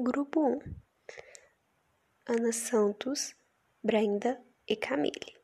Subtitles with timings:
[0.00, 0.60] Grupo 1:
[2.26, 3.34] Ana Santos,
[3.82, 5.37] Brenda e Camille.